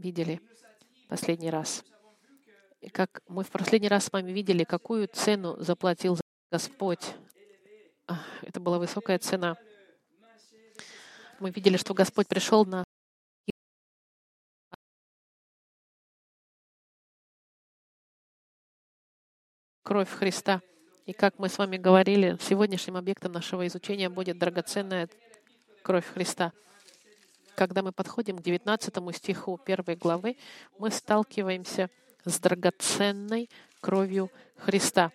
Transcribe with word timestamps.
видели 0.00 0.40
последний 1.08 1.50
раз. 1.50 1.84
И 2.80 2.88
как 2.88 3.22
мы 3.28 3.44
в 3.44 3.50
последний 3.50 3.88
раз 3.88 4.06
с 4.06 4.12
вами 4.12 4.32
видели, 4.32 4.64
какую 4.64 5.06
цену 5.06 5.56
заплатил 5.60 6.18
Господь. 6.50 7.14
Это 8.42 8.58
была 8.58 8.78
высокая 8.78 9.18
цена. 9.18 9.56
Мы 11.38 11.50
видели, 11.50 11.76
что 11.76 11.94
Господь 11.94 12.26
пришел 12.26 12.64
на 12.64 12.84
кровь 19.82 20.10
Христа. 20.10 20.60
И 21.06 21.12
как 21.12 21.38
мы 21.38 21.48
с 21.48 21.58
вами 21.58 21.76
говорили, 21.76 22.36
сегодняшним 22.40 22.96
объектом 22.96 23.32
нашего 23.32 23.66
изучения 23.66 24.08
будет 24.08 24.38
драгоценная 24.38 25.08
кровь 25.82 26.06
Христа. 26.06 26.52
Когда 27.56 27.82
мы 27.82 27.92
подходим 27.92 28.38
к 28.38 28.42
19 28.42 29.16
стиху 29.16 29.58
первой 29.58 29.96
главы, 29.96 30.36
мы 30.78 30.90
сталкиваемся 30.90 31.90
с 32.24 32.38
драгоценной 32.38 33.50
кровью 33.80 34.30
Христа. 34.56 35.12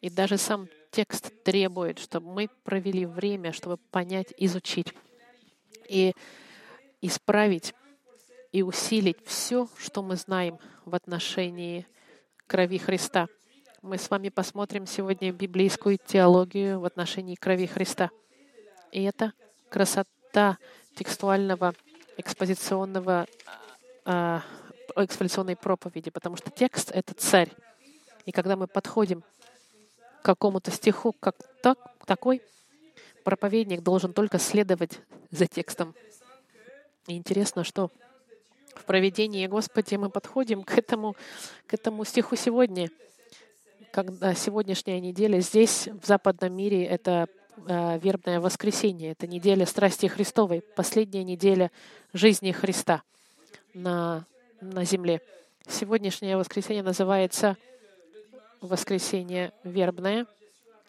И 0.00 0.10
даже 0.10 0.38
сам 0.38 0.68
текст 0.90 1.32
требует, 1.42 1.98
чтобы 1.98 2.32
мы 2.32 2.48
провели 2.64 3.06
время, 3.06 3.52
чтобы 3.52 3.76
понять, 3.76 4.32
изучить 4.38 4.92
и 5.88 6.12
исправить 7.00 7.74
и 8.52 8.62
усилить 8.62 9.18
все, 9.26 9.68
что 9.76 10.02
мы 10.02 10.16
знаем 10.16 10.58
в 10.84 10.94
отношении 10.94 11.86
крови 12.46 12.78
Христа. 12.78 13.28
Мы 13.82 13.98
с 13.98 14.08
вами 14.10 14.30
посмотрим 14.30 14.86
сегодня 14.86 15.32
библейскую 15.32 15.98
теологию 15.98 16.80
в 16.80 16.84
отношении 16.84 17.34
крови 17.34 17.66
Христа. 17.66 18.10
И 18.92 19.02
это 19.02 19.32
красота 19.68 20.58
текстуального 20.96 21.74
экспозиционного 22.16 23.26
э, 24.04 24.40
экспозиционной 24.96 25.56
проповеди, 25.56 26.10
потому 26.10 26.36
что 26.36 26.50
текст— 26.50 26.90
это 26.94 27.14
царь. 27.14 27.52
И 28.24 28.32
когда 28.32 28.56
мы 28.56 28.66
подходим 28.66 29.22
к 29.22 30.24
какому-то 30.24 30.70
стиху, 30.70 31.14
как 31.20 31.36
так, 31.62 31.78
такой, 32.06 32.42
проповедник 33.24 33.82
должен 33.82 34.12
только 34.12 34.38
следовать 34.38 35.00
за 35.30 35.46
текстом. 35.46 35.94
И 37.06 37.16
интересно, 37.16 37.62
что 37.62 37.90
в 38.74 38.84
проведении 38.84 39.46
Господи 39.46 39.96
мы 39.96 40.10
подходим 40.10 40.62
к 40.62 40.76
этому, 40.76 41.14
к 41.66 41.74
этому 41.74 42.04
стиху 42.04 42.36
сегодня, 42.36 42.90
когда 43.92 44.34
сегодняшняя 44.34 45.00
неделя 45.00 45.40
здесь, 45.40 45.88
в 45.88 46.06
западном 46.06 46.54
мире, 46.54 46.84
это 46.84 47.28
вербное 47.56 48.40
воскресенье, 48.40 49.12
это 49.12 49.26
неделя 49.26 49.66
страсти 49.66 50.06
Христовой, 50.06 50.62
последняя 50.76 51.24
неделя 51.24 51.70
жизни 52.12 52.52
Христа 52.52 53.02
на, 53.74 54.26
на 54.60 54.84
земле. 54.84 55.22
Сегодняшнее 55.68 56.36
воскресенье 56.36 56.82
называется 56.82 57.56
воскресенье 58.60 59.52
вербное, 59.64 60.26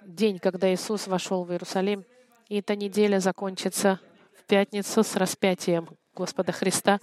день, 0.02 0.40
когда 0.40 0.74
Иисус 0.74 1.08
вошел 1.08 1.44
в 1.44 1.52
Иерусалим, 1.52 2.06
и 2.48 2.60
эта 2.60 2.76
неделя 2.76 3.20
закончится 3.20 4.00
в 4.40 4.46
пятницу 4.46 5.04
с 5.04 5.16
распятием 5.16 5.88
Господа 6.16 6.52
Христа, 6.52 7.00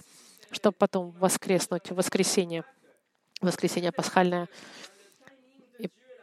чтобы 0.51 0.75
потом 0.77 1.11
воскреснуть 1.11 1.89
в 1.91 1.95
воскресенье, 1.95 2.63
воскресенье 3.41 3.91
пасхальное. 3.91 4.47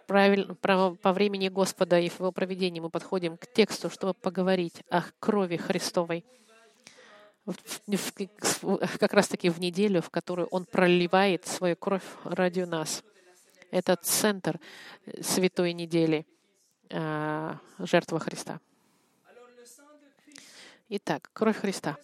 Правильно, 0.07 0.55
по 0.55 1.13
времени 1.13 1.49
Господа 1.49 1.99
и 1.99 2.09
в 2.09 2.21
его 2.21 2.33
проведении 2.33 2.81
мы 2.81 2.91
подходим 2.91 3.37
к 3.37 3.47
тексту, 3.47 3.91
чтобы 3.91 4.15
поговорить 4.15 4.83
о 4.91 5.03
крови 5.21 5.57
Христовой 5.57 6.25
как 8.99 9.13
раз-таки 9.13 9.51
в 9.51 9.59
неделю, 9.59 10.01
в 10.01 10.11
которую 10.11 10.49
Он 10.49 10.65
проливает 10.65 11.47
свою 11.47 11.77
кровь 11.77 12.05
ради 12.25 12.61
нас. 12.61 13.03
Это 13.71 13.97
центр 13.97 14.61
святой 15.21 15.73
недели, 15.73 16.27
а, 16.91 17.59
жертва 17.79 18.21
Христа. 18.21 18.61
Итак, 20.89 21.31
кровь 21.33 21.57
Христа. 21.57 21.97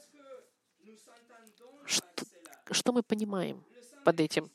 Что, 1.84 2.24
что 2.70 2.92
мы 2.92 3.02
понимаем 3.02 3.62
под 4.04 4.20
этим? 4.20 4.50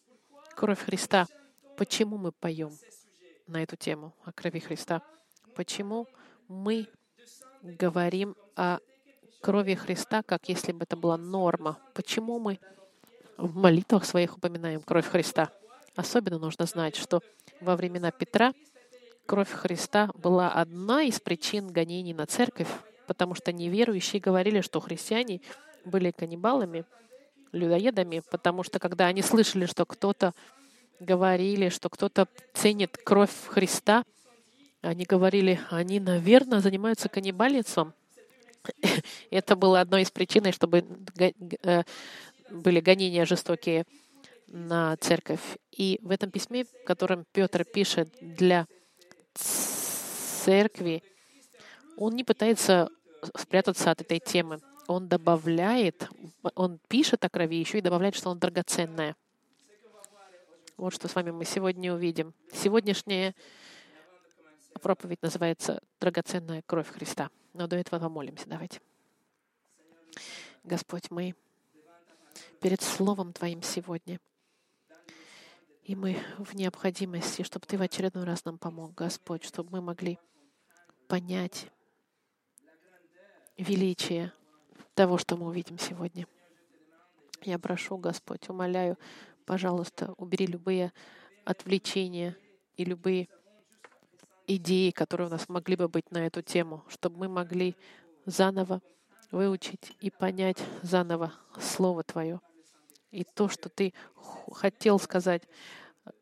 Кровь 0.55 0.79
Христа. 0.79 1.27
Почему 1.77 2.17
мы 2.17 2.31
поем 2.31 2.71
на 3.47 3.63
эту 3.63 3.75
тему 3.75 4.13
о 4.25 4.31
крови 4.31 4.59
Христа? 4.59 5.01
Почему 5.55 6.07
мы 6.47 6.87
говорим 7.61 8.35
о 8.55 8.79
крови 9.41 9.75
Христа, 9.75 10.23
как 10.23 10.47
если 10.49 10.71
бы 10.71 10.83
это 10.83 10.95
была 10.95 11.17
норма? 11.17 11.77
Почему 11.93 12.39
мы 12.39 12.59
в 13.37 13.55
молитвах 13.55 14.05
своих 14.05 14.37
упоминаем 14.37 14.81
кровь 14.81 15.07
Христа? 15.07 15.51
Особенно 15.95 16.39
нужно 16.39 16.65
знать, 16.65 16.95
что 16.95 17.21
во 17.61 17.75
времена 17.75 18.11
Петра 18.11 18.53
кровь 19.25 19.51
Христа 19.51 20.09
была 20.15 20.51
одна 20.51 21.03
из 21.03 21.19
причин 21.19 21.67
гонений 21.67 22.13
на 22.13 22.25
церковь, 22.25 22.69
потому 23.07 23.35
что 23.35 23.51
неверующие 23.51 24.21
говорили, 24.21 24.61
что 24.61 24.79
христиане 24.79 25.41
были 25.85 26.11
каннибалами, 26.11 26.85
людоедами, 27.51 28.23
потому 28.31 28.63
что 28.63 28.79
когда 28.79 29.05
они 29.05 29.21
слышали, 29.21 29.65
что 29.65 29.85
кто-то 29.85 30.33
говорили, 31.03 31.69
что 31.69 31.89
кто-то 31.89 32.27
ценит 32.53 32.97
кровь 32.97 33.31
Христа, 33.47 34.03
они 34.81 35.05
говорили, 35.05 35.59
они, 35.69 35.99
наверное, 35.99 36.59
занимаются 36.59 37.09
каннибалицем. 37.09 37.93
Это 39.29 39.55
было 39.55 39.79
одной 39.79 40.01
из 40.01 40.11
причин, 40.11 40.51
чтобы 40.51 40.85
э, 41.17 41.83
были 42.49 42.79
гонения 42.79 43.25
жестокие 43.25 43.85
на 44.47 44.97
церковь. 44.97 45.41
И 45.71 45.99
в 46.01 46.11
этом 46.11 46.31
письме, 46.31 46.65
в 46.65 46.83
котором 46.85 47.25
Петр 47.31 47.63
пишет 47.65 48.09
для 48.21 48.67
церкви, 49.33 51.03
он 51.97 52.15
не 52.15 52.23
пытается 52.23 52.89
спрятаться 53.37 53.91
от 53.91 54.01
этой 54.01 54.19
темы. 54.19 54.59
Он 54.87 55.07
добавляет, 55.07 56.09
он 56.55 56.79
пишет 56.87 57.23
о 57.23 57.29
крови, 57.29 57.55
еще 57.55 57.77
и 57.77 57.81
добавляет, 57.81 58.15
что 58.15 58.29
он 58.29 58.39
драгоценная. 58.39 59.15
Вот 60.75 60.91
что 60.91 61.07
с 61.07 61.13
вами 61.13 61.29
мы 61.29 61.45
сегодня 61.45 61.93
увидим. 61.93 62.33
Сегодняшняя 62.51 63.35
проповедь 64.81 65.21
называется 65.21 65.81
«Драгоценная 65.99 66.63
кровь 66.65 66.89
Христа». 66.89 67.29
Но 67.53 67.67
до 67.67 67.75
этого 67.75 67.99
помолимся. 67.99 68.49
Давайте. 68.49 68.81
Господь, 70.63 71.11
мы 71.11 71.35
перед 72.59 72.81
Словом 72.81 73.33
Твоим 73.33 73.61
сегодня. 73.61 74.19
И 75.83 75.95
мы 75.95 76.17
в 76.39 76.55
необходимости, 76.55 77.43
чтобы 77.43 77.67
Ты 77.67 77.77
в 77.77 77.81
очередной 77.83 78.23
раз 78.23 78.43
нам 78.43 78.57
помог, 78.57 78.95
Господь, 78.95 79.43
чтобы 79.43 79.69
мы 79.71 79.81
могли 79.81 80.17
понять 81.07 81.67
величие 83.57 84.33
того, 84.95 85.19
что 85.19 85.37
мы 85.37 85.47
увидим 85.47 85.77
сегодня. 85.77 86.25
Я 87.43 87.59
прошу, 87.59 87.97
Господь, 87.97 88.49
умоляю, 88.49 88.97
пожалуйста, 89.45 90.13
убери 90.17 90.45
любые 90.45 90.91
отвлечения 91.45 92.35
и 92.75 92.85
любые 92.85 93.27
идеи, 94.47 94.91
которые 94.91 95.27
у 95.27 95.31
нас 95.31 95.49
могли 95.49 95.75
бы 95.75 95.87
быть 95.87 96.11
на 96.11 96.25
эту 96.25 96.41
тему, 96.41 96.83
чтобы 96.87 97.17
мы 97.17 97.29
могли 97.29 97.75
заново 98.25 98.81
выучить 99.31 99.95
и 99.99 100.09
понять 100.09 100.57
заново 100.81 101.33
Слово 101.59 102.03
Твое 102.03 102.39
и 103.11 103.23
то, 103.23 103.47
что 103.47 103.69
Ты 103.69 103.93
хотел 104.51 104.99
сказать 104.99 105.43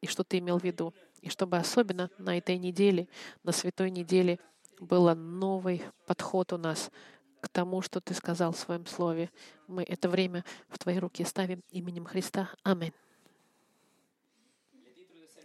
и 0.02 0.08
что 0.08 0.24
Ты 0.24 0.40
имел 0.40 0.60
в 0.60 0.64
виду. 0.64 0.94
И 1.22 1.30
чтобы 1.30 1.58
особенно 1.58 2.10
на 2.18 2.38
этой 2.38 2.58
неделе, 2.58 3.08
на 3.44 3.52
святой 3.52 3.92
неделе, 3.92 4.40
был 4.80 5.14
новый 5.16 5.84
подход 6.08 6.52
у 6.54 6.58
нас 6.58 6.90
к 7.40 7.50
тому, 7.50 7.82
что 7.82 8.02
Ты 8.02 8.14
сказал 8.14 8.52
в 8.54 8.58
Своем 8.58 8.86
Слове. 8.86 9.30
Мы 9.68 9.84
это 9.84 10.10
время 10.10 10.44
в 10.70 10.80
Твои 10.80 10.98
руки 10.98 11.24
ставим 11.24 11.62
именем 11.70 12.06
Христа. 12.06 12.50
Аминь. 12.64 12.94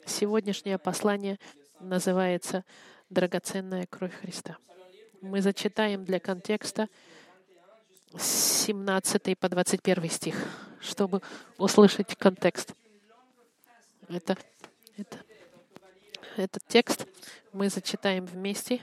Сегодняшнее 0.07 0.79
послание 0.79 1.37
называется 1.81 2.65
«Драгоценная 3.11 3.87
кровь 3.87 4.15
Христа». 4.15 4.57
Мы 5.21 5.43
зачитаем 5.43 6.05
для 6.05 6.21
контекста 6.21 6.89
17 8.17 9.37
по 9.37 9.49
21 9.49 10.09
стих, 10.09 10.37
чтобы 10.81 11.23
услышать 11.59 12.15
контекст. 12.17 12.73
Это, 14.09 14.39
это, 14.97 15.19
этот 16.37 16.63
текст 16.69 17.07
мы 17.53 17.69
зачитаем 17.69 18.27
вместе 18.27 18.81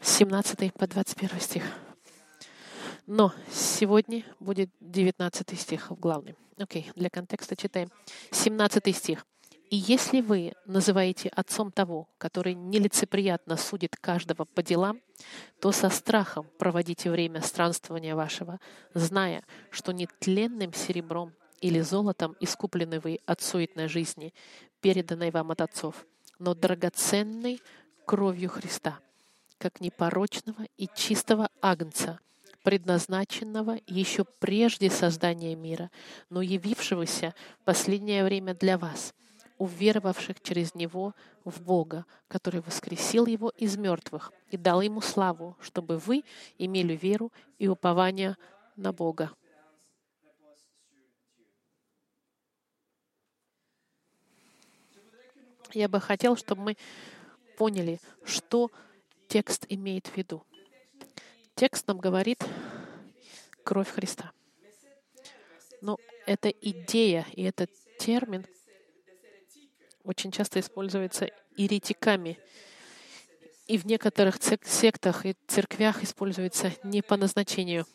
17 0.00 0.72
по 0.72 0.86
21 0.86 1.38
стих. 1.38 1.64
Но 3.06 3.34
сегодня 3.52 4.24
будет 4.40 4.70
19 4.80 5.60
стих 5.60 5.90
в 5.90 5.96
главном. 5.96 6.34
Окей, 6.56 6.86
okay, 6.88 6.92
для 6.94 7.10
контекста 7.10 7.56
читаем. 7.56 7.90
17 8.30 8.96
стих. 8.96 9.26
«И 9.70 9.76
если 9.76 10.20
вы 10.20 10.52
называете 10.66 11.28
отцом 11.28 11.70
того, 11.70 12.08
который 12.18 12.54
нелицеприятно 12.54 13.56
судит 13.56 13.96
каждого 13.96 14.44
по 14.44 14.62
делам, 14.62 15.00
то 15.60 15.70
со 15.70 15.90
страхом 15.90 16.48
проводите 16.58 17.08
время 17.08 17.40
странствования 17.40 18.16
вашего, 18.16 18.58
зная, 18.94 19.44
что 19.70 19.92
нетленным 19.92 20.72
серебром 20.72 21.32
или 21.60 21.80
золотом 21.80 22.36
искуплены 22.40 22.98
вы 22.98 23.20
от 23.26 23.42
суетной 23.42 23.86
жизни, 23.86 24.34
переданной 24.80 25.30
вам 25.30 25.52
от 25.52 25.60
отцов, 25.60 26.04
но 26.40 26.54
драгоценной 26.54 27.62
кровью 28.06 28.48
Христа, 28.48 28.98
как 29.58 29.80
непорочного 29.80 30.66
и 30.78 30.88
чистого 30.96 31.48
агнца, 31.62 32.18
предназначенного 32.64 33.78
еще 33.86 34.24
прежде 34.24 34.90
создания 34.90 35.54
мира, 35.54 35.92
но 36.28 36.42
явившегося 36.42 37.34
в 37.60 37.64
последнее 37.64 38.24
время 38.24 38.54
для 38.54 38.76
вас, 38.76 39.14
уверовавших 39.60 40.40
через 40.40 40.74
Него 40.74 41.14
в 41.44 41.60
Бога, 41.60 42.06
который 42.28 42.62
воскресил 42.62 43.26
Его 43.26 43.50
из 43.50 43.76
мертвых 43.76 44.32
и 44.50 44.56
дал 44.56 44.80
Ему 44.80 45.02
славу, 45.02 45.54
чтобы 45.60 45.98
вы 45.98 46.24
имели 46.56 46.96
веру 46.96 47.30
и 47.58 47.68
упование 47.68 48.38
на 48.76 48.94
Бога. 48.94 49.30
Я 55.74 55.88
бы 55.88 56.00
хотел, 56.00 56.36
чтобы 56.36 56.62
мы 56.62 56.76
поняли, 57.58 58.00
что 58.24 58.70
текст 59.28 59.66
имеет 59.68 60.06
в 60.06 60.16
виду. 60.16 60.42
Текст 61.54 61.86
нам 61.86 61.98
говорит 61.98 62.42
кровь 63.62 63.90
Христа. 63.90 64.32
Но 65.82 65.98
эта 66.26 66.48
идея 66.48 67.26
и 67.34 67.42
этот 67.42 67.70
термин 67.98 68.46
очень 70.04 70.30
часто 70.30 70.60
используется 70.60 71.30
еретиками. 71.56 72.38
И 73.66 73.78
в 73.78 73.86
некоторых 73.86 74.36
сектах 74.64 75.26
и 75.26 75.36
церквях 75.46 76.02
используется 76.02 76.72
не 76.82 77.02
по 77.02 77.16
назначению 77.16 77.86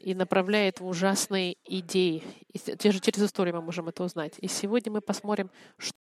и 0.00 0.14
направляет 0.14 0.80
в 0.80 0.86
ужасные 0.86 1.56
идеи. 1.64 2.22
И 2.52 2.90
же 2.90 3.00
через 3.00 3.22
историю 3.22 3.56
мы 3.56 3.62
можем 3.62 3.88
это 3.88 4.04
узнать. 4.04 4.34
И 4.40 4.48
сегодня 4.48 4.90
мы 4.90 5.00
посмотрим, 5.00 5.50
что 5.76 5.98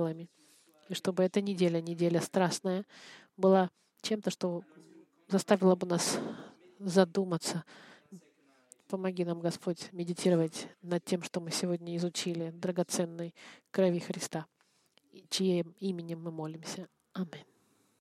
апостолами. 0.00 0.28
И 0.88 0.94
чтобы 0.94 1.22
эта 1.22 1.40
неделя, 1.40 1.80
неделя 1.80 2.20
страстная, 2.20 2.84
была 3.36 3.70
чем-то, 4.02 4.30
что 4.30 4.62
заставило 5.28 5.76
бы 5.76 5.86
нас 5.86 6.18
задуматься. 6.78 7.64
Помоги 8.88 9.24
нам, 9.24 9.40
Господь, 9.40 9.92
медитировать 9.92 10.66
над 10.82 11.04
тем, 11.04 11.22
что 11.22 11.40
мы 11.40 11.52
сегодня 11.52 11.96
изучили, 11.96 12.50
драгоценной 12.50 13.34
крови 13.70 14.00
Христа, 14.00 14.46
чьим 15.28 15.76
именем 15.78 16.22
мы 16.22 16.32
молимся. 16.32 16.88
Аминь. 17.12 17.49